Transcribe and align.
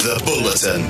The 0.00 0.22
Bulletin. 0.24 0.88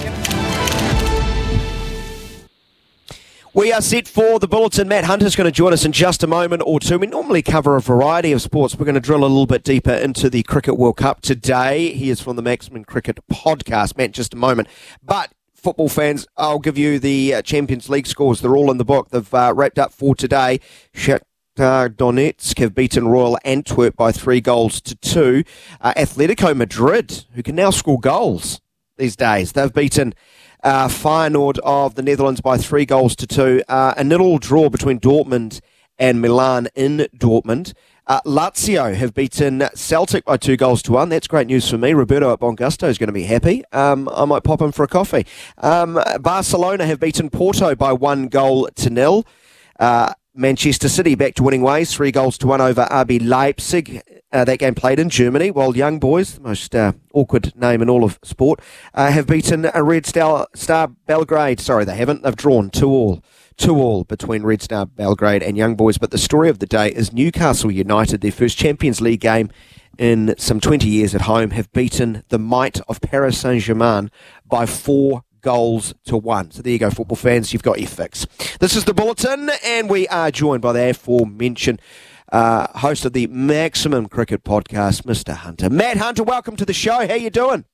We 3.52 3.72
are 3.72 3.82
set 3.82 4.06
for 4.06 4.38
the 4.38 4.46
bulletin. 4.46 4.86
Matt 4.86 5.02
Hunter's 5.02 5.34
going 5.34 5.46
to 5.46 5.50
join 5.50 5.72
us 5.72 5.84
in 5.84 5.90
just 5.90 6.22
a 6.22 6.28
moment 6.28 6.62
or 6.64 6.78
two. 6.78 7.00
We 7.00 7.08
normally 7.08 7.42
cover 7.42 7.74
a 7.74 7.80
variety 7.80 8.30
of 8.30 8.40
sports. 8.40 8.76
We're 8.76 8.84
going 8.84 8.94
to 8.94 9.00
drill 9.00 9.22
a 9.22 9.26
little 9.26 9.46
bit 9.46 9.64
deeper 9.64 9.90
into 9.90 10.30
the 10.30 10.44
Cricket 10.44 10.78
World 10.78 10.98
Cup 10.98 11.20
today. 11.20 11.92
He 11.92 12.10
is 12.10 12.20
from 12.20 12.36
the 12.36 12.42
Maximum 12.42 12.84
Cricket 12.84 13.18
podcast. 13.28 13.98
Matt, 13.98 14.12
just 14.12 14.34
a 14.34 14.36
moment. 14.36 14.68
But 15.02 15.32
football 15.52 15.88
fans, 15.88 16.28
I'll 16.36 16.60
give 16.60 16.78
you 16.78 17.00
the 17.00 17.34
uh, 17.34 17.42
Champions 17.42 17.88
League 17.90 18.06
scores. 18.06 18.40
They're 18.40 18.56
all 18.56 18.70
in 18.70 18.78
the 18.78 18.84
book. 18.84 19.08
They've 19.10 19.34
uh, 19.34 19.52
wrapped 19.56 19.80
up 19.80 19.92
for 19.92 20.14
today. 20.14 20.60
Shakhtar 21.56 21.88
Donetsk 21.88 22.58
have 22.58 22.74
beaten 22.74 23.08
Royal 23.08 23.38
Antwerp 23.44 23.96
by 23.96 24.12
three 24.12 24.40
goals 24.40 24.80
to 24.82 24.94
two. 24.94 25.42
Uh, 25.80 25.92
Atletico 25.96 26.56
Madrid, 26.56 27.24
who 27.34 27.42
can 27.42 27.56
now 27.56 27.70
score 27.70 27.98
goals 27.98 28.60
these 28.98 29.16
days, 29.16 29.52
they've 29.52 29.72
beaten 29.72 30.14
uh, 30.62 30.88
Feyenoord 30.88 31.58
of 31.64 31.94
the 31.94 32.02
Netherlands 32.02 32.40
by 32.40 32.56
three 32.56 32.84
goals 32.84 33.16
to 33.16 33.26
two. 33.26 33.62
Uh, 33.68 33.94
a 33.96 34.04
nil 34.04 34.38
draw 34.38 34.68
between 34.68 35.00
Dortmund 35.00 35.60
and 35.98 36.20
Milan 36.20 36.68
in 36.74 37.08
Dortmund. 37.16 37.72
Uh, 38.06 38.20
Lazio 38.22 38.94
have 38.94 39.14
beaten 39.14 39.68
Celtic 39.74 40.24
by 40.24 40.36
two 40.36 40.56
goals 40.56 40.82
to 40.82 40.92
one. 40.92 41.08
That's 41.08 41.28
great 41.28 41.46
news 41.46 41.68
for 41.68 41.78
me. 41.78 41.94
Roberto 41.94 42.32
at 42.32 42.40
Bongusto 42.40 42.88
is 42.88 42.98
going 42.98 43.08
to 43.08 43.12
be 43.12 43.24
happy. 43.24 43.64
Um, 43.72 44.08
I 44.12 44.24
might 44.24 44.44
pop 44.44 44.60
in 44.62 44.72
for 44.72 44.84
a 44.84 44.88
coffee. 44.88 45.26
Um, 45.58 46.00
Barcelona 46.20 46.86
have 46.86 47.00
beaten 47.00 47.30
Porto 47.30 47.74
by 47.74 47.92
one 47.92 48.28
goal 48.28 48.68
to 48.76 48.90
nil. 48.90 49.26
Uh, 49.78 50.12
Manchester 50.34 50.88
City 50.88 51.16
back 51.16 51.34
to 51.34 51.42
winning 51.42 51.60
ways, 51.62 51.92
three 51.92 52.12
goals 52.12 52.38
to 52.38 52.46
one 52.46 52.60
over 52.60 52.86
RB 52.90 53.20
Leipzig. 53.26 54.00
Uh, 54.32 54.44
that 54.44 54.60
game 54.60 54.76
played 54.76 55.00
in 55.00 55.10
Germany, 55.10 55.50
while 55.50 55.76
Young 55.76 55.98
Boys, 55.98 56.34
the 56.34 56.40
most 56.40 56.72
uh, 56.76 56.92
awkward 57.12 57.52
name 57.56 57.82
in 57.82 57.90
all 57.90 58.04
of 58.04 58.18
sport, 58.22 58.60
uh, 58.94 59.10
have 59.10 59.26
beaten 59.26 59.68
a 59.74 59.82
Red 59.82 60.06
Star, 60.06 60.46
Star 60.54 60.86
Belgrade. 61.06 61.58
Sorry, 61.58 61.84
they 61.84 61.96
haven't. 61.96 62.22
They've 62.22 62.36
drawn 62.36 62.70
two 62.70 62.88
all. 62.88 63.24
Two 63.56 63.76
all 63.76 64.04
between 64.04 64.44
Red 64.44 64.62
Star 64.62 64.86
Belgrade 64.86 65.42
and 65.42 65.56
Young 65.56 65.74
Boys. 65.74 65.98
But 65.98 66.12
the 66.12 66.18
story 66.18 66.48
of 66.48 66.60
the 66.60 66.66
day 66.66 66.90
is 66.90 67.12
Newcastle 67.12 67.72
United, 67.72 68.20
their 68.20 68.30
first 68.30 68.56
Champions 68.56 69.00
League 69.00 69.20
game 69.20 69.50
in 69.98 70.34
some 70.38 70.60
20 70.60 70.88
years 70.88 71.14
at 71.14 71.22
home, 71.22 71.50
have 71.50 71.70
beaten 71.72 72.22
the 72.28 72.38
might 72.38 72.80
of 72.88 73.00
Paris 73.00 73.38
Saint 73.38 73.64
Germain 73.64 74.10
by 74.46 74.64
four 74.64 75.24
goals 75.40 75.94
to 76.04 76.16
one. 76.16 76.50
So 76.50 76.62
there 76.62 76.72
you 76.72 76.78
go, 76.78 76.90
football 76.90 77.16
fans. 77.16 77.52
You've 77.52 77.62
got 77.62 77.78
your 77.78 77.88
fix. 77.88 78.26
This 78.60 78.76
is 78.76 78.84
the 78.84 78.94
bulletin, 78.94 79.50
and 79.64 79.88
we 79.88 80.08
are 80.08 80.30
joined 80.30 80.62
by 80.62 80.72
the 80.72 80.90
aforementioned 80.90 81.80
uh, 82.32 82.66
host 82.78 83.04
of 83.04 83.12
the 83.12 83.26
Maximum 83.26 84.08
Cricket 84.08 84.44
Podcast, 84.44 85.02
Mr. 85.02 85.34
Hunter. 85.34 85.68
Matt 85.68 85.96
Hunter, 85.96 86.22
welcome 86.22 86.56
to 86.56 86.64
the 86.64 86.72
show. 86.72 87.06
How 87.06 87.14
are 87.14 87.16
you 87.16 87.30
doing? 87.30 87.64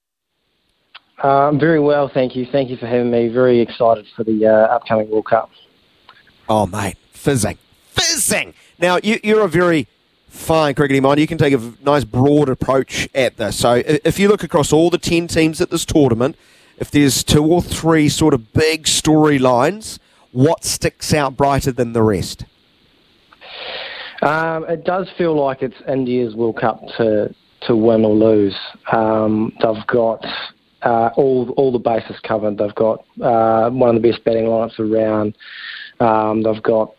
Uh, 1.18 1.52
very 1.52 1.80
well, 1.80 2.10
thank 2.12 2.36
you. 2.36 2.46
Thank 2.50 2.68
you 2.70 2.76
for 2.76 2.86
having 2.86 3.10
me. 3.10 3.28
Very 3.28 3.60
excited 3.60 4.06
for 4.14 4.24
the 4.24 4.46
uh, 4.46 4.74
upcoming 4.74 5.10
World 5.10 5.26
Cup. 5.26 5.50
Oh, 6.48 6.66
mate, 6.66 6.96
fizzing, 7.12 7.58
fizzing. 7.88 8.54
Now 8.78 8.98
you, 9.02 9.18
you're 9.24 9.44
a 9.44 9.48
very 9.48 9.88
fine 10.28 10.74
cricketing 10.74 11.02
mind. 11.02 11.18
You 11.18 11.26
can 11.26 11.38
take 11.38 11.54
a 11.54 11.72
nice 11.82 12.04
broad 12.04 12.48
approach 12.48 13.08
at 13.14 13.36
this. 13.36 13.56
So 13.56 13.82
if 13.86 14.18
you 14.18 14.28
look 14.28 14.42
across 14.42 14.72
all 14.72 14.90
the 14.90 14.98
ten 14.98 15.26
teams 15.26 15.60
at 15.60 15.70
this 15.70 15.84
tournament, 15.84 16.36
if 16.78 16.90
there's 16.90 17.24
two 17.24 17.44
or 17.44 17.62
three 17.62 18.08
sort 18.08 18.34
of 18.34 18.52
big 18.52 18.84
storylines, 18.84 19.98
what 20.32 20.64
sticks 20.64 21.14
out 21.14 21.36
brighter 21.36 21.72
than 21.72 21.92
the 21.92 22.02
rest? 22.02 22.44
Um, 24.22 24.64
it 24.64 24.84
does 24.84 25.08
feel 25.16 25.34
like 25.34 25.62
it's 25.62 25.76
India's 25.88 26.34
World 26.34 26.58
Cup 26.60 26.82
to 26.98 27.34
to 27.62 27.76
win 27.76 28.04
or 28.04 28.14
lose. 28.14 28.56
Um, 28.92 29.52
they've 29.62 29.86
got 29.86 30.24
uh, 30.82 31.10
all 31.16 31.50
all 31.56 31.72
the 31.72 31.78
bases 31.78 32.16
covered. 32.22 32.58
They've 32.58 32.74
got 32.74 33.04
uh, 33.20 33.70
one 33.70 33.94
of 33.94 34.00
the 34.00 34.10
best 34.10 34.24
batting 34.24 34.44
lineups 34.44 34.78
around. 34.78 35.36
Um, 36.00 36.42
they've 36.42 36.62
got 36.62 36.94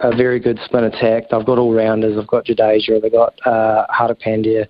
a 0.00 0.16
very 0.16 0.40
good 0.40 0.58
spin 0.64 0.84
attack. 0.84 1.28
They've 1.30 1.44
got 1.44 1.58
all 1.58 1.74
rounders. 1.74 2.16
They've 2.16 2.26
got 2.26 2.46
Jadeja. 2.46 3.00
They've 3.00 3.12
got 3.12 3.34
uh, 3.46 3.86
Hardik 3.88 4.22
Pandya, 4.22 4.66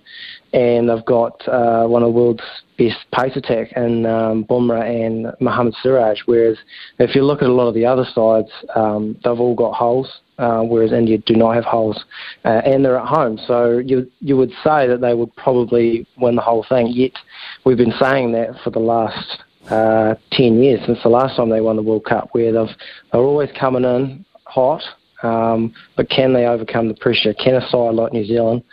and 0.53 0.89
they've 0.89 1.05
got 1.05 1.47
uh, 1.47 1.87
one 1.87 2.03
of 2.03 2.07
the 2.07 2.19
world's 2.19 2.43
best 2.77 2.97
pace 3.13 3.35
attack 3.35 3.71
in 3.77 4.05
um, 4.05 4.43
Bumrah 4.45 4.83
and 4.83 5.33
Mohammad 5.39 5.73
Siraj. 5.81 6.19
Whereas 6.25 6.57
if 6.99 7.15
you 7.15 7.23
look 7.23 7.41
at 7.41 7.49
a 7.49 7.53
lot 7.53 7.67
of 7.67 7.75
the 7.75 7.85
other 7.85 8.05
sides, 8.13 8.49
um, 8.75 9.17
they've 9.23 9.39
all 9.39 9.55
got 9.55 9.73
holes, 9.73 10.19
uh, 10.37 10.61
whereas 10.61 10.91
India 10.91 11.17
do 11.19 11.35
not 11.35 11.55
have 11.55 11.65
holes, 11.65 12.03
uh, 12.43 12.61
and 12.65 12.83
they're 12.83 12.97
at 12.99 13.07
home. 13.07 13.39
So 13.47 13.77
you 13.77 14.11
you 14.19 14.35
would 14.35 14.51
say 14.63 14.87
that 14.87 14.99
they 15.01 15.13
would 15.13 15.33
probably 15.37 16.05
win 16.17 16.35
the 16.35 16.41
whole 16.41 16.65
thing. 16.67 16.87
Yet 16.87 17.13
we've 17.63 17.77
been 17.77 17.93
saying 17.99 18.33
that 18.33 18.55
for 18.63 18.69
the 18.69 18.79
last 18.79 19.43
uh, 19.69 20.15
10 20.33 20.61
years 20.61 20.81
since 20.85 20.99
the 21.03 21.09
last 21.09 21.37
time 21.37 21.49
they 21.49 21.61
won 21.61 21.77
the 21.77 21.81
World 21.81 22.03
Cup, 22.03 22.29
where 22.33 22.51
they've 22.51 22.75
they're 23.13 23.21
always 23.21 23.49
coming 23.57 23.85
in 23.85 24.25
hot 24.45 24.81
um, 25.23 25.73
but 25.95 26.09
can 26.09 26.33
they 26.33 26.45
overcome 26.45 26.87
the 26.87 26.93
pressure? 26.95 27.33
Can 27.33 27.55
a 27.55 27.67
side 27.69 27.95
like 27.95 28.13
New 28.13 28.25
Zealand 28.25 28.63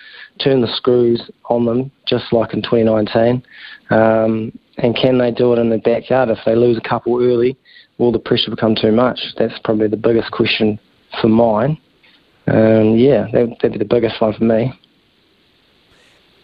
turn 0.42 0.60
the 0.60 0.74
screws 0.76 1.30
on 1.46 1.66
them, 1.66 1.90
just 2.06 2.32
like 2.32 2.54
in 2.54 2.62
2019? 2.62 3.42
Um, 3.90 4.58
and 4.78 4.96
can 4.96 5.18
they 5.18 5.30
do 5.30 5.52
it 5.52 5.58
in 5.58 5.70
the 5.70 5.78
backyard? 5.78 6.28
If 6.28 6.38
they 6.46 6.54
lose 6.54 6.76
a 6.76 6.88
couple 6.88 7.22
early, 7.22 7.56
will 7.98 8.12
the 8.12 8.18
pressure 8.18 8.50
become 8.50 8.74
too 8.74 8.92
much? 8.92 9.18
That's 9.36 9.58
probably 9.64 9.88
the 9.88 9.96
biggest 9.96 10.30
question 10.30 10.78
for 11.20 11.28
mine. 11.28 11.78
Um, 12.46 12.96
yeah, 12.96 13.26
that, 13.32 13.56
that'd 13.60 13.72
be 13.72 13.78
the 13.78 13.84
biggest 13.84 14.20
one 14.20 14.32
for 14.32 14.44
me. 14.44 14.72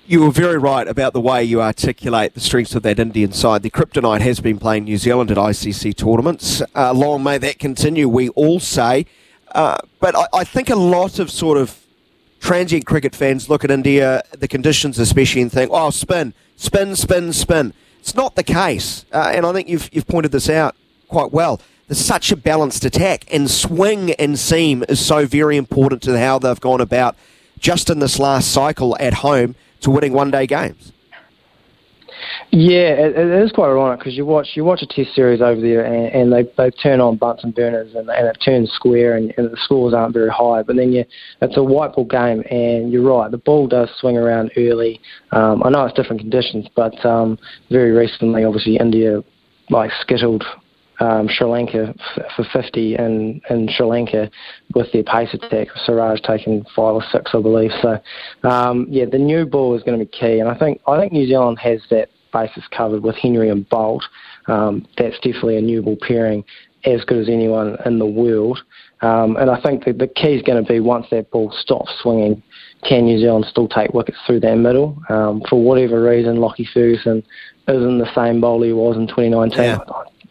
You 0.06 0.20
were 0.20 0.30
very 0.30 0.58
right 0.58 0.86
about 0.86 1.14
the 1.14 1.20
way 1.20 1.44
you 1.44 1.62
articulate 1.62 2.34
the 2.34 2.40
strengths 2.40 2.74
of 2.74 2.82
that 2.82 2.98
Indian 2.98 3.32
side. 3.32 3.62
The 3.62 3.70
Kryptonite 3.70 4.20
has 4.20 4.38
been 4.38 4.58
playing 4.58 4.84
New 4.84 4.98
Zealand 4.98 5.30
at 5.30 5.38
ICC 5.38 5.96
tournaments. 5.96 6.60
Uh, 6.74 6.92
long 6.92 7.22
may 7.22 7.38
that 7.38 7.58
continue, 7.58 8.06
we 8.06 8.28
all 8.30 8.60
say. 8.60 9.06
Uh, 9.54 9.78
but 10.00 10.16
I, 10.16 10.26
I, 10.34 10.44
think 10.44 10.68
a 10.68 10.76
lot 10.76 11.20
of 11.20 11.30
sort 11.30 11.58
of 11.58 11.80
transient 12.40 12.86
cricket 12.86 13.14
fans 13.14 13.48
look 13.48 13.62
at 13.62 13.70
India, 13.70 14.22
the 14.32 14.48
conditions 14.48 14.98
especially, 14.98 15.42
and 15.42 15.52
think, 15.52 15.70
oh, 15.72 15.90
spin, 15.90 16.34
spin, 16.56 16.96
spin, 16.96 17.32
spin. 17.32 17.72
It's 18.00 18.16
not 18.16 18.34
the 18.34 18.42
case. 18.42 19.04
Uh, 19.12 19.32
and 19.32 19.46
I 19.46 19.52
think 19.52 19.68
you've, 19.68 19.88
you've 19.92 20.08
pointed 20.08 20.32
this 20.32 20.50
out 20.50 20.74
quite 21.08 21.32
well. 21.32 21.60
There's 21.86 22.04
such 22.04 22.32
a 22.32 22.36
balanced 22.36 22.84
attack, 22.84 23.26
and 23.32 23.48
swing 23.48 24.12
and 24.12 24.38
seam 24.38 24.84
is 24.88 25.04
so 25.04 25.24
very 25.24 25.56
important 25.56 26.02
to 26.02 26.18
how 26.18 26.38
they've 26.38 26.60
gone 26.60 26.80
about 26.80 27.14
just 27.58 27.90
in 27.90 28.00
this 28.00 28.18
last 28.18 28.50
cycle 28.50 28.96
at 28.98 29.14
home 29.14 29.54
to 29.82 29.90
winning 29.90 30.12
one 30.12 30.30
day 30.30 30.46
games. 30.46 30.92
Yeah, 32.56 32.94
it, 32.94 33.18
it 33.18 33.42
is 33.42 33.50
quite 33.50 33.66
ironic 33.66 33.98
because 33.98 34.16
you 34.16 34.24
watch 34.24 34.50
you 34.54 34.62
watch 34.62 34.80
a 34.80 34.86
test 34.86 35.12
series 35.12 35.40
over 35.40 35.60
there 35.60 35.84
and, 35.84 36.06
and 36.14 36.32
they 36.32 36.48
they 36.56 36.70
turn 36.70 37.00
on 37.00 37.16
Bunsen 37.16 37.50
burners 37.50 37.96
and, 37.96 38.08
and 38.08 38.28
it 38.28 38.36
turns 38.44 38.70
square 38.70 39.16
and, 39.16 39.34
and 39.36 39.50
the 39.50 39.56
scores 39.64 39.92
aren't 39.92 40.14
very 40.14 40.30
high. 40.30 40.62
But 40.62 40.76
then 40.76 40.92
you 40.92 41.04
it's 41.42 41.56
a 41.56 41.64
white 41.64 41.94
ball 41.94 42.04
game 42.04 42.44
and 42.48 42.92
you're 42.92 43.02
right, 43.02 43.28
the 43.28 43.38
ball 43.38 43.66
does 43.66 43.90
swing 43.98 44.16
around 44.16 44.52
early. 44.56 45.00
Um, 45.32 45.64
I 45.64 45.70
know 45.70 45.84
it's 45.84 45.96
different 45.96 46.20
conditions, 46.20 46.68
but 46.76 47.04
um, 47.04 47.40
very 47.70 47.90
recently, 47.90 48.44
obviously 48.44 48.76
India 48.76 49.24
like 49.68 49.90
skittled 50.00 50.44
um, 51.00 51.28
Sri 51.28 51.48
Lanka 51.48 51.92
f- 52.16 52.24
for 52.36 52.44
50 52.52 52.94
in, 52.94 53.40
in 53.50 53.68
Sri 53.68 53.84
Lanka 53.84 54.30
with 54.76 54.92
their 54.92 55.02
pace 55.02 55.34
attack. 55.34 55.66
Siraj 55.84 56.20
taking 56.20 56.62
five 56.76 56.94
or 56.94 57.02
six, 57.10 57.32
I 57.34 57.42
believe. 57.42 57.72
So, 57.82 57.98
um, 58.48 58.86
yeah, 58.88 59.06
the 59.10 59.18
new 59.18 59.44
ball 59.44 59.76
is 59.76 59.82
going 59.82 59.98
to 59.98 60.04
be 60.04 60.10
key, 60.10 60.38
and 60.38 60.48
I 60.48 60.56
think 60.56 60.80
I 60.86 61.00
think 61.00 61.12
New 61.12 61.26
Zealand 61.26 61.58
has 61.58 61.80
that 61.90 62.10
bases 62.34 62.64
covered 62.76 63.02
with 63.02 63.16
Henry 63.16 63.48
and 63.48 63.66
Bolt. 63.70 64.04
Um, 64.46 64.86
that's 64.98 65.16
definitely 65.16 65.56
a 65.56 65.62
new 65.62 65.80
ball 65.80 65.96
pairing 66.06 66.44
as 66.84 67.02
good 67.04 67.18
as 67.18 67.28
anyone 67.28 67.78
in 67.86 67.98
the 67.98 68.06
world. 68.06 68.60
Um, 69.00 69.36
and 69.36 69.50
I 69.50 69.60
think 69.60 69.84
the, 69.84 69.92
the 69.92 70.06
key 70.06 70.34
is 70.34 70.42
going 70.42 70.62
to 70.62 70.70
be 70.70 70.80
once 70.80 71.06
that 71.10 71.30
ball 71.30 71.52
stops 71.56 71.92
swinging, 72.02 72.42
can 72.84 73.06
New 73.06 73.18
Zealand 73.18 73.46
still 73.48 73.68
take 73.68 73.94
wickets 73.94 74.18
through 74.26 74.40
that 74.40 74.56
middle? 74.56 74.98
Um, 75.08 75.42
for 75.48 75.62
whatever 75.62 76.02
reason, 76.02 76.36
Lockie 76.36 76.68
Ferguson 76.72 77.22
isn't 77.68 77.98
the 77.98 78.14
same 78.14 78.40
bowler 78.40 78.66
he 78.66 78.72
was 78.72 78.96
in 78.96 79.06
2019. 79.06 79.58
Yeah. 79.58 79.78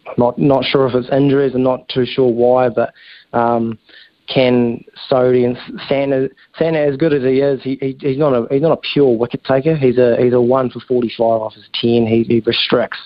I'm 0.06 0.14
not 0.18 0.38
not 0.38 0.64
sure 0.64 0.86
if 0.86 0.94
it's 0.94 1.08
injuries. 1.10 1.54
I'm 1.54 1.62
not 1.62 1.88
too 1.88 2.04
sure 2.06 2.30
why, 2.30 2.68
but 2.68 2.92
um, 3.32 3.78
can 4.26 4.82
Sodhi 5.10 5.44
and 5.44 5.56
Santner, 5.88 6.30
Santner 6.58 6.90
as 6.90 6.96
good 6.96 7.12
as 7.12 7.22
he 7.22 7.40
is, 7.40 7.62
he, 7.62 7.76
he 7.80 7.96
he's 8.00 8.18
not 8.18 8.32
a 8.32 8.46
he's 8.50 8.62
not 8.62 8.72
a 8.72 8.80
pure 8.92 9.16
wicket 9.16 9.44
taker. 9.44 9.76
He's 9.76 9.98
a 9.98 10.16
he's 10.18 10.32
a 10.32 10.40
one 10.40 10.70
for 10.70 10.80
forty 10.80 11.08
five 11.08 11.40
off 11.40 11.54
his 11.54 11.64
ten. 11.74 12.06
He, 12.06 12.24
he 12.26 12.40
restricts. 12.40 12.98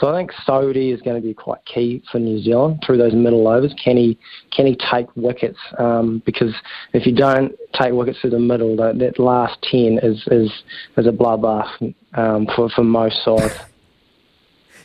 So 0.00 0.08
I 0.12 0.18
think 0.18 0.32
Sodhi 0.46 0.92
is 0.92 1.00
going 1.00 1.20
to 1.20 1.26
be 1.26 1.32
quite 1.32 1.64
key 1.64 2.02
for 2.10 2.18
New 2.18 2.42
Zealand 2.42 2.82
through 2.84 2.98
those 2.98 3.14
middle 3.14 3.46
overs. 3.46 3.74
Can 3.82 3.96
he 3.96 4.18
can 4.50 4.66
he 4.66 4.76
take 4.90 5.06
wickets? 5.16 5.58
Um, 5.78 6.22
because 6.26 6.54
if 6.92 7.06
you 7.06 7.14
don't 7.14 7.52
take 7.80 7.92
wickets 7.92 8.18
through 8.20 8.30
the 8.30 8.40
middle, 8.40 8.76
that, 8.76 8.98
that 8.98 9.18
last 9.18 9.62
ten 9.62 10.00
is 10.02 10.26
is 10.32 10.50
is 10.96 11.06
a 11.06 11.12
bloodbath 11.12 11.94
um, 12.14 12.48
for 12.54 12.68
for 12.70 12.84
most 12.84 13.22
sides. 13.24 13.54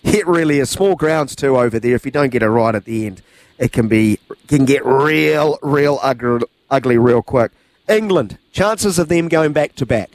It 0.02 0.26
really 0.28 0.60
is. 0.60 0.70
Small 0.70 0.96
grounds 0.96 1.36
too 1.36 1.58
over 1.58 1.78
there. 1.78 1.94
If 1.94 2.06
you 2.06 2.12
don't 2.12 2.30
get 2.30 2.42
it 2.42 2.48
right 2.48 2.74
at 2.74 2.86
the 2.86 3.06
end 3.06 3.22
it 3.60 3.74
can 3.74 3.88
be 3.88 4.19
can 4.50 4.66
get 4.66 4.86
real, 4.86 5.58
real 5.62 6.00
ugly, 6.02 6.46
ugly 6.70 6.98
real 6.98 7.22
quick. 7.22 7.52
England, 7.88 8.38
chances 8.52 9.00
of 9.00 9.08
them 9.08 9.28
going 9.30 9.54
back 9.54 9.76
to 9.76 9.86
back. 9.86 10.10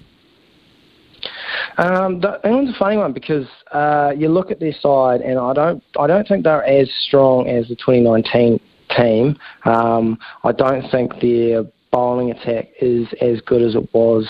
Um, 1.78 2.20
the, 2.20 2.40
England's 2.44 2.72
a 2.74 2.78
funny 2.78 2.96
one 2.96 3.12
because 3.12 3.46
uh, 3.72 4.12
you 4.16 4.28
look 4.28 4.50
at 4.50 4.60
their 4.60 4.74
side, 4.80 5.22
and 5.22 5.38
I 5.38 5.52
don't, 5.54 5.82
I 5.98 6.06
don't 6.06 6.26
think 6.28 6.44
they're 6.44 6.64
as 6.64 6.88
strong 7.06 7.48
as 7.48 7.68
the 7.68 7.76
2019 7.76 8.60
team. 8.96 9.36
Um, 9.64 10.18
I 10.44 10.52
don't 10.52 10.88
think 10.90 11.20
their 11.20 11.64
bowling 11.94 12.32
attack 12.32 12.70
is 12.80 13.06
as 13.20 13.40
good 13.42 13.62
as 13.62 13.76
it 13.76 13.88
was 13.94 14.28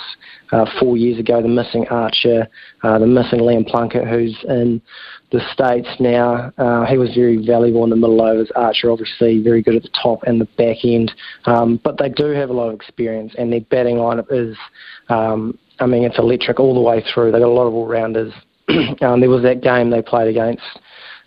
uh, 0.52 0.66
four 0.78 0.98
years 0.98 1.18
ago. 1.18 1.40
The 1.40 1.48
missing 1.48 1.86
Archer, 1.88 2.46
uh, 2.82 2.98
the 2.98 3.06
missing 3.06 3.40
Liam 3.40 3.66
Plunkett, 3.66 4.06
who's 4.06 4.36
in 4.46 4.82
the 5.32 5.40
States 5.50 5.88
now. 5.98 6.52
Uh, 6.58 6.84
he 6.84 6.98
was 6.98 7.14
very 7.14 7.38
valuable 7.44 7.82
in 7.84 7.88
the 7.88 7.96
middle 7.96 8.20
overs. 8.20 8.52
Archer, 8.54 8.90
obviously, 8.90 9.42
very 9.42 9.62
good 9.62 9.76
at 9.76 9.82
the 9.82 9.90
top 10.02 10.22
and 10.24 10.38
the 10.38 10.44
back 10.58 10.84
end. 10.84 11.10
Um, 11.46 11.80
but 11.82 11.96
they 11.96 12.10
do 12.10 12.26
have 12.32 12.50
a 12.50 12.52
lot 12.52 12.68
of 12.68 12.74
experience, 12.74 13.34
and 13.38 13.50
their 13.50 13.62
batting 13.62 13.96
lineup 13.96 14.26
is, 14.30 14.54
um, 15.08 15.58
I 15.80 15.86
mean, 15.86 16.04
it's 16.04 16.18
electric 16.18 16.60
all 16.60 16.74
the 16.74 16.80
way 16.80 17.02
through. 17.14 17.32
They've 17.32 17.40
got 17.40 17.48
a 17.48 17.48
lot 17.48 17.66
of 17.66 17.72
all 17.72 17.86
rounders. 17.86 18.34
um, 19.00 19.20
there 19.20 19.30
was 19.30 19.42
that 19.42 19.62
game 19.62 19.88
they 19.88 20.02
played 20.02 20.28
against 20.28 20.62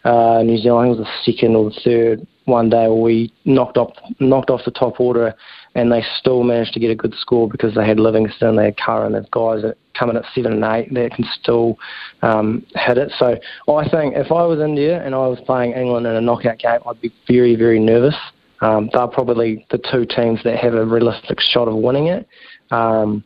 uh, 0.04 0.44
New 0.44 0.60
Zealand. 0.60 0.92
Was 0.92 1.00
the 1.00 1.32
second 1.32 1.56
or 1.56 1.72
the 1.72 1.82
third 1.84 2.28
one 2.46 2.70
day 2.70 2.88
where 2.88 3.02
we 3.02 3.34
knocked 3.44 3.78
off 3.78 3.92
knocked 4.20 4.50
off 4.50 4.62
the 4.66 4.72
top 4.72 5.00
order 5.00 5.36
and 5.78 5.92
they 5.92 6.04
still 6.20 6.42
managed 6.42 6.74
to 6.74 6.80
get 6.80 6.90
a 6.90 6.96
good 6.96 7.14
score 7.20 7.48
because 7.48 7.76
they 7.76 7.86
had 7.86 8.00
Livingstone, 8.00 8.56
they 8.56 8.66
had 8.66 8.78
Curran, 8.78 9.12
they 9.12 9.20
had 9.20 9.30
guys 9.30 9.62
that 9.62 9.78
come 9.94 10.10
in 10.10 10.18
at 10.18 10.26
seven 10.34 10.54
and 10.54 10.64
eight 10.64 10.92
that 10.92 11.12
can 11.12 11.26
still 11.40 11.78
um, 12.24 12.66
hit 12.74 12.98
it. 12.98 13.12
So 13.20 13.38
I 13.72 13.88
think 13.88 14.16
if 14.16 14.32
I 14.32 14.44
was 14.44 14.60
India 14.60 15.00
and 15.06 15.14
I 15.14 15.28
was 15.28 15.40
playing 15.46 15.74
England 15.74 16.08
in 16.08 16.16
a 16.16 16.22
knockout 16.22 16.58
game, 16.58 16.80
I'd 16.84 17.00
be 17.00 17.14
very, 17.28 17.56
very 17.56 17.80
nervous. 17.80 18.16
Um, 18.60 18.90
they're 18.92 19.08
probably 19.08 19.68
the 19.70 19.78
two 19.78 20.08
teams 20.08 20.40
that 20.44 20.58
have 20.58 20.74
a 20.74 20.84
realistic 20.84 21.40
shot 21.40 21.68
of 21.68 21.76
winning 21.76 22.08
it. 22.08 22.28
Um, 22.72 23.24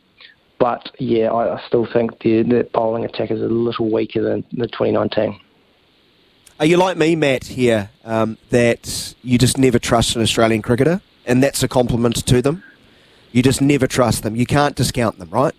but 0.58 0.90
yeah, 0.98 1.32
I, 1.32 1.56
I 1.56 1.66
still 1.66 1.88
think 1.90 2.20
the, 2.20 2.42
the 2.42 2.68
bowling 2.74 3.06
attack 3.06 3.30
is 3.30 3.40
a 3.40 3.46
little 3.46 3.90
weaker 3.90 4.22
than 4.22 4.44
the 4.52 4.66
2019. 4.66 5.40
Are 6.60 6.66
you 6.66 6.76
like 6.76 6.98
me, 6.98 7.16
Matt, 7.16 7.44
here, 7.44 7.88
um, 8.04 8.36
that 8.50 9.14
you 9.22 9.38
just 9.38 9.56
never 9.56 9.78
trust 9.78 10.16
an 10.16 10.22
Australian 10.22 10.60
cricketer? 10.60 11.00
And 11.26 11.42
that's 11.42 11.62
a 11.62 11.68
compliment 11.68 12.26
to 12.26 12.42
them. 12.42 12.62
You 13.32 13.42
just 13.42 13.62
never 13.62 13.86
trust 13.86 14.22
them. 14.22 14.36
You 14.36 14.46
can't 14.46 14.76
discount 14.76 15.18
them, 15.18 15.30
right? 15.30 15.54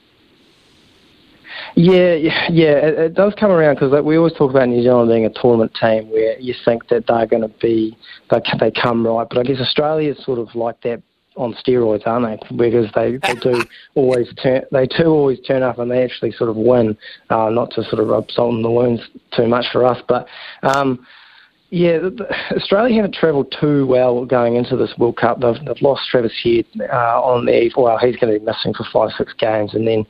Yeah, 1.75 2.13
yeah, 2.49 2.77
it, 2.77 2.99
it 2.99 3.13
does 3.15 3.33
come 3.39 3.49
around 3.51 3.75
because 3.75 3.91
like, 3.91 4.03
we 4.03 4.17
always 4.17 4.33
talk 4.33 4.51
about 4.51 4.69
New 4.69 4.83
Zealand 4.83 5.09
being 5.09 5.25
a 5.25 5.29
tournament 5.29 5.75
team 5.79 6.09
where 6.09 6.39
you 6.39 6.53
think 6.65 6.87
that 6.89 7.07
they're 7.07 7.25
going 7.25 7.41
to 7.41 7.47
be 7.59 7.97
they 8.29 8.41
they 8.59 8.71
come 8.71 9.05
right, 9.05 9.27
but 9.27 9.39
I 9.39 9.43
guess 9.43 9.59
Australia 9.59 10.11
is 10.11 10.23
sort 10.23 10.39
of 10.39 10.53
like 10.55 10.81
that 10.81 11.01
on 11.35 11.55
steroids, 11.55 12.05
aren't 12.05 12.41
they? 12.41 12.55
Because 12.55 12.91
they, 12.93 13.17
they 13.17 13.39
do 13.39 13.63
always 13.95 14.27
turn 14.41 14.63
they 14.71 14.85
do 14.85 15.05
always 15.05 15.39
turn 15.41 15.63
up 15.63 15.79
and 15.79 15.89
they 15.89 16.03
actually 16.03 16.31
sort 16.31 16.49
of 16.49 16.55
win. 16.55 16.95
Uh, 17.29 17.49
not 17.49 17.71
to 17.71 17.83
sort 17.85 17.99
of 17.99 18.07
rub 18.07 18.29
salt 18.29 18.53
in 18.53 18.61
the 18.61 18.69
wounds 18.71 19.01
too 19.35 19.47
much 19.47 19.65
for 19.71 19.85
us, 19.85 20.01
but. 20.07 20.27
Um, 20.61 21.05
yeah, 21.73 21.97
the, 21.97 22.11
the, 22.11 22.55
Australia 22.55 22.95
haven't 22.97 23.15
travelled 23.15 23.53
too 23.59 23.87
well 23.87 24.25
going 24.25 24.57
into 24.57 24.77
this 24.77 24.93
World 24.99 25.17
Cup. 25.17 25.41
They've, 25.41 25.55
they've 25.65 25.81
lost 25.81 26.07
Travis 26.07 26.31
Head 26.43 26.65
uh, 26.79 27.19
on 27.19 27.47
the 27.47 27.71
well, 27.75 27.97
he's 27.97 28.15
going 28.15 28.31
to 28.31 28.39
be 28.39 28.45
missing 28.45 28.75
for 28.75 28.85
five, 28.93 29.09
six 29.17 29.33
games, 29.33 29.73
and 29.73 29.87
then 29.87 30.05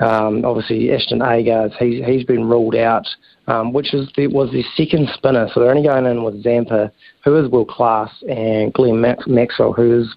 um, 0.00 0.42
obviously 0.46 0.90
Ashton 0.90 1.20
Agar, 1.20 1.68
he's 1.78 2.02
he's 2.06 2.24
been 2.24 2.48
ruled 2.48 2.74
out, 2.74 3.06
um, 3.46 3.74
which 3.74 3.92
is 3.92 4.10
the, 4.16 4.26
was 4.28 4.50
the 4.52 4.64
second 4.74 5.10
spinner. 5.12 5.48
So 5.52 5.60
they're 5.60 5.70
only 5.70 5.86
going 5.86 6.06
in 6.06 6.24
with 6.24 6.42
Zampa, 6.42 6.90
who 7.24 7.36
is 7.36 7.50
world 7.50 7.68
class, 7.68 8.10
and 8.26 8.72
Glenn 8.72 8.98
Max, 8.98 9.26
Maxwell, 9.26 9.74
who 9.74 10.00
is 10.00 10.16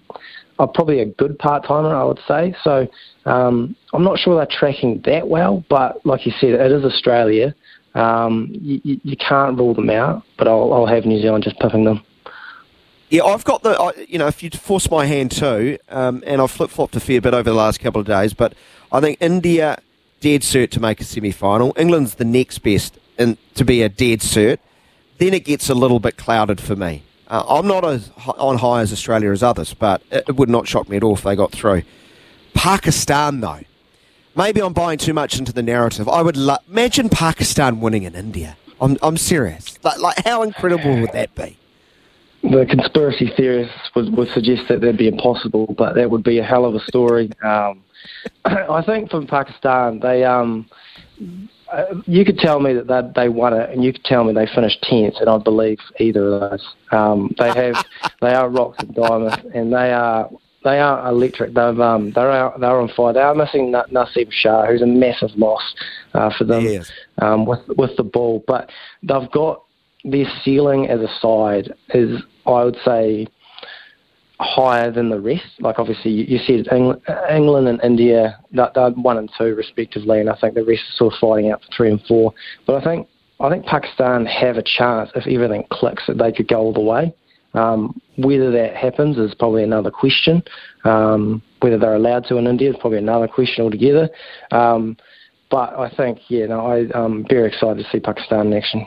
uh, 0.58 0.66
probably 0.66 1.00
a 1.00 1.06
good 1.06 1.38
part 1.38 1.66
timer, 1.66 1.94
I 1.94 2.04
would 2.04 2.20
say. 2.26 2.56
So 2.64 2.88
um, 3.26 3.76
I'm 3.92 4.02
not 4.02 4.18
sure 4.18 4.34
they're 4.34 4.48
tracking 4.50 5.02
that 5.04 5.28
well, 5.28 5.62
but 5.68 6.04
like 6.06 6.24
you 6.24 6.32
said, 6.40 6.54
it 6.54 6.72
is 6.72 6.84
Australia. 6.86 7.54
Um, 7.96 8.50
you, 8.52 9.00
you, 9.02 9.16
can't 9.16 9.56
rule 9.56 9.72
them 9.72 9.88
out, 9.88 10.22
but 10.36 10.46
I'll, 10.46 10.70
I'll 10.74 10.86
have 10.86 11.06
New 11.06 11.18
Zealand 11.18 11.44
just 11.44 11.58
pipping 11.58 11.84
them. 11.84 12.02
Yeah, 13.08 13.22
I've 13.22 13.44
got 13.44 13.62
the, 13.62 14.06
you 14.06 14.18
know, 14.18 14.26
if 14.26 14.42
you 14.42 14.50
force 14.50 14.90
my 14.90 15.06
hand 15.06 15.30
too, 15.30 15.78
um, 15.88 16.22
and 16.26 16.42
I've 16.42 16.50
flip 16.50 16.68
flopped 16.68 16.94
a 16.96 17.00
fair 17.00 17.22
bit 17.22 17.32
over 17.32 17.48
the 17.48 17.56
last 17.56 17.80
couple 17.80 18.02
of 18.02 18.06
days, 18.06 18.34
but 18.34 18.52
I 18.92 19.00
think 19.00 19.16
India 19.22 19.78
dead 20.20 20.42
cert 20.42 20.70
to 20.72 20.80
make 20.80 21.00
a 21.00 21.04
semi 21.04 21.30
final. 21.30 21.72
England's 21.78 22.16
the 22.16 22.26
next 22.26 22.58
best 22.58 22.98
in, 23.18 23.38
to 23.54 23.64
be 23.64 23.80
a 23.80 23.88
dead 23.88 24.20
cert. 24.20 24.58
Then 25.16 25.32
it 25.32 25.46
gets 25.46 25.70
a 25.70 25.74
little 25.74 25.98
bit 25.98 26.18
clouded 26.18 26.60
for 26.60 26.76
me. 26.76 27.02
Uh, 27.28 27.44
I'm 27.48 27.66
not 27.66 27.82
as 27.86 28.10
on 28.36 28.58
high 28.58 28.82
as 28.82 28.92
Australia 28.92 29.30
as 29.30 29.42
others, 29.42 29.72
but 29.72 30.02
it, 30.10 30.24
it 30.28 30.36
would 30.36 30.50
not 30.50 30.68
shock 30.68 30.86
me 30.90 30.98
at 30.98 31.02
all 31.02 31.14
if 31.14 31.22
they 31.22 31.34
got 31.34 31.52
through. 31.52 31.82
Pakistan, 32.52 33.40
though 33.40 33.60
maybe 34.36 34.60
I'm 34.60 34.72
buying 34.72 34.98
too 34.98 35.14
much 35.14 35.38
into 35.38 35.52
the 35.52 35.62
narrative. 35.62 36.08
I 36.08 36.22
would 36.22 36.36
lo- 36.36 36.58
imagine 36.68 37.08
Pakistan 37.08 37.80
winning 37.80 38.04
in 38.04 38.14
India. 38.14 38.56
I'm, 38.80 38.96
I'm 39.02 39.16
serious. 39.16 39.82
Like, 39.82 39.98
like, 39.98 40.24
how 40.24 40.42
incredible 40.42 41.00
would 41.00 41.12
that 41.12 41.34
be? 41.34 41.58
The 42.42 42.66
conspiracy 42.68 43.32
theorists 43.36 43.90
would, 43.94 44.14
would 44.16 44.28
suggest 44.28 44.64
that 44.68 44.80
that'd 44.80 44.98
be 44.98 45.08
impossible, 45.08 45.74
but 45.76 45.94
that 45.94 46.10
would 46.10 46.22
be 46.22 46.38
a 46.38 46.44
hell 46.44 46.64
of 46.64 46.74
a 46.74 46.80
story. 46.80 47.30
Um, 47.42 47.82
I 48.44 48.82
think 48.84 49.10
from 49.10 49.26
Pakistan, 49.26 49.98
they 50.00 50.24
um, 50.24 50.68
uh, 51.72 51.84
you 52.06 52.24
could 52.24 52.38
tell 52.38 52.60
me 52.60 52.74
that 52.74 52.86
they, 52.86 53.22
they 53.22 53.28
won 53.28 53.52
it, 53.52 53.70
and 53.70 53.82
you 53.82 53.92
could 53.92 54.04
tell 54.04 54.24
me 54.24 54.32
they 54.32 54.46
finished 54.46 54.82
tenth, 54.82 55.14
and 55.20 55.28
I'd 55.28 55.44
believe 55.44 55.78
either 55.98 56.34
of 56.34 56.50
those. 56.50 56.74
Um, 56.92 57.34
they 57.38 57.48
have, 57.48 57.84
they 58.20 58.34
are 58.34 58.48
rocks 58.48 58.78
and 58.80 58.94
diamonds, 58.94 59.36
and 59.54 59.72
they 59.72 59.92
are 59.92 60.30
they 60.66 60.80
are 60.80 61.08
electric. 61.08 61.54
They've 61.54 61.80
um, 61.80 62.10
they're 62.12 62.32
out, 62.32 62.58
they're 62.58 62.80
on 62.80 62.88
fire. 62.88 63.12
They 63.12 63.20
are 63.20 63.36
missing 63.36 63.72
Naseem 63.72 64.32
Shah, 64.32 64.66
who's 64.66 64.82
a 64.82 64.86
massive 64.86 65.30
loss 65.36 65.62
uh, 66.12 66.30
for 66.36 66.42
them 66.42 66.64
um, 67.18 67.46
with 67.46 67.60
with 67.68 67.96
the 67.96 68.02
ball. 68.02 68.42
But 68.48 68.68
they've 69.00 69.30
got 69.30 69.62
their 70.04 70.26
ceiling 70.44 70.88
as 70.88 71.00
a 71.00 71.08
side 71.20 71.72
is 71.90 72.20
I 72.46 72.64
would 72.64 72.76
say 72.84 73.28
higher 74.40 74.90
than 74.90 75.08
the 75.08 75.20
rest. 75.20 75.44
Like 75.60 75.78
obviously 75.78 76.10
you, 76.10 76.24
you 76.24 76.38
said 76.38 76.66
England, 76.74 77.00
England 77.30 77.68
and 77.68 77.80
India 77.84 78.36
they're, 78.50 78.70
they're 78.74 78.90
one 78.90 79.18
and 79.18 79.30
two 79.38 79.54
respectively, 79.54 80.18
and 80.18 80.28
I 80.28 80.36
think 80.40 80.54
the 80.54 80.64
rest 80.64 80.82
are 80.82 80.96
sort 80.96 81.14
of 81.14 81.20
fighting 81.20 81.52
out 81.52 81.62
for 81.62 81.68
three 81.76 81.90
and 81.92 82.02
four. 82.08 82.34
But 82.66 82.82
I 82.82 82.84
think 82.84 83.08
I 83.38 83.50
think 83.50 83.66
Pakistan 83.66 84.26
have 84.26 84.56
a 84.56 84.64
chance 84.64 85.10
if 85.14 85.28
everything 85.28 85.64
clicks 85.70 86.02
that 86.08 86.18
they 86.18 86.32
could 86.32 86.48
go 86.48 86.58
all 86.58 86.72
the 86.72 86.80
way. 86.80 87.14
Um, 87.56 88.00
whether 88.16 88.50
that 88.52 88.76
happens 88.76 89.16
is 89.18 89.34
probably 89.34 89.64
another 89.64 89.90
question. 89.90 90.42
Um, 90.84 91.42
whether 91.60 91.78
they're 91.78 91.94
allowed 91.96 92.26
to 92.28 92.36
in 92.36 92.46
India 92.46 92.70
is 92.70 92.76
probably 92.78 92.98
another 92.98 93.26
question 93.26 93.64
altogether. 93.64 94.10
Um, 94.50 94.96
but 95.50 95.78
I 95.78 95.90
think, 95.90 96.18
yeah, 96.28 96.46
no, 96.46 96.66
I, 96.66 96.86
I'm 96.94 97.26
very 97.28 97.48
excited 97.48 97.82
to 97.82 97.90
see 97.90 98.00
Pakistan 98.00 98.48
in 98.48 98.52
action. 98.52 98.86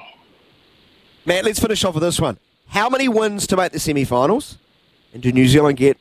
Matt, 1.26 1.46
let's 1.46 1.60
finish 1.60 1.84
off 1.84 1.96
with 1.96 2.04
this 2.04 2.20
one. 2.20 2.38
How 2.68 2.90
many 2.90 3.08
wins 3.08 3.48
to 3.48 3.58
make 3.58 3.72
the 3.72 3.80
semi-finals? 3.80 4.58
And 5.14 5.24
do 5.24 5.32
New 5.32 5.48
Zealand 5.48 5.78
get 5.78 5.98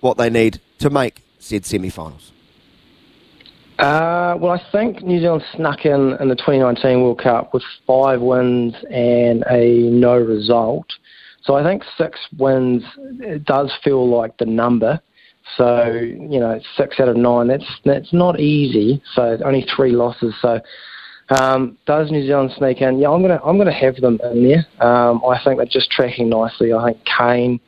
what 0.00 0.18
they 0.18 0.28
need 0.28 0.60
to 0.80 0.90
make 0.90 1.22
said 1.38 1.64
semi-finals? 1.64 2.32
Uh, 3.78 4.36
well, 4.40 4.50
I 4.50 4.60
think 4.72 5.02
New 5.02 5.20
Zealand 5.20 5.44
snuck 5.54 5.84
in 5.86 6.16
in 6.20 6.28
the 6.28 6.34
2019 6.34 7.00
World 7.00 7.22
Cup 7.22 7.54
with 7.54 7.62
five 7.86 8.20
wins 8.20 8.74
and 8.90 9.44
a 9.48 9.88
no 9.90 10.16
result. 10.16 10.86
So 11.42 11.54
I 11.54 11.62
think 11.62 11.82
six 11.96 12.18
wins 12.38 12.82
it 13.20 13.44
does 13.44 13.72
feel 13.82 14.08
like 14.08 14.36
the 14.38 14.46
number. 14.46 15.00
So 15.56 15.90
you 15.92 16.40
know, 16.40 16.60
six 16.76 17.00
out 17.00 17.08
of 17.08 17.16
nine. 17.16 17.48
That's 17.48 17.64
that's 17.84 18.12
not 18.12 18.38
easy. 18.38 19.02
So 19.14 19.38
only 19.44 19.66
three 19.74 19.92
losses. 19.92 20.34
So 20.42 20.60
um, 21.30 21.76
does 21.86 22.10
New 22.10 22.26
Zealand 22.26 22.52
sneak 22.56 22.80
in? 22.80 22.98
Yeah, 22.98 23.10
I'm 23.10 23.22
gonna 23.22 23.40
I'm 23.44 23.58
gonna 23.58 23.72
have 23.72 23.96
them 23.96 24.18
in 24.24 24.48
there. 24.48 24.86
Um, 24.86 25.22
I 25.24 25.42
think 25.42 25.58
they're 25.58 25.66
just 25.66 25.90
tracking 25.90 26.28
nicely. 26.28 26.72
I 26.72 26.92
think 26.92 26.98
Kane, 27.18 27.60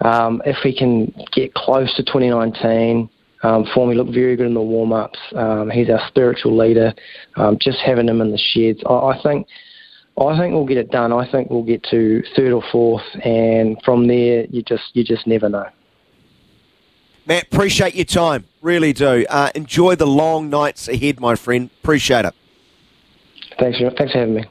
um, 0.00 0.42
if 0.44 0.56
he 0.62 0.76
can 0.76 1.12
get 1.32 1.54
close 1.54 1.94
to 1.96 2.02
2019. 2.02 3.10
Um, 3.42 3.66
for 3.74 3.86
me, 3.86 3.94
look 3.94 4.08
very 4.08 4.36
good 4.36 4.46
in 4.46 4.54
the 4.54 4.62
warm 4.62 4.94
ups. 4.94 5.18
Um, 5.36 5.68
he's 5.68 5.90
our 5.90 6.00
spiritual 6.08 6.56
leader. 6.56 6.94
Um, 7.36 7.58
just 7.60 7.76
having 7.84 8.08
him 8.08 8.22
in 8.22 8.30
the 8.30 8.38
sheds, 8.38 8.80
I, 8.88 8.94
I 8.94 9.20
think 9.22 9.46
I 10.16 10.38
think 10.38 10.54
we'll 10.54 10.66
get 10.66 10.76
it 10.76 10.90
done. 10.90 11.12
I 11.12 11.30
think 11.30 11.50
we'll 11.50 11.64
get 11.64 11.82
to 11.90 12.22
third 12.36 12.52
or 12.52 12.62
fourth, 12.70 13.02
and 13.24 13.76
from 13.84 14.06
there, 14.06 14.46
you 14.46 14.62
just 14.62 14.84
you 14.94 15.02
just 15.02 15.26
never 15.26 15.48
know. 15.48 15.68
Matt, 17.26 17.44
appreciate 17.44 17.94
your 17.94 18.04
time. 18.04 18.44
Really 18.60 18.92
do. 18.92 19.26
Uh, 19.28 19.50
enjoy 19.54 19.96
the 19.96 20.06
long 20.06 20.50
nights 20.50 20.88
ahead, 20.88 21.20
my 21.20 21.34
friend. 21.34 21.70
Appreciate 21.82 22.26
it. 22.26 22.34
Thanks. 23.58 23.78
Thanks 23.78 24.12
for 24.12 24.18
having 24.18 24.34
me. 24.34 24.44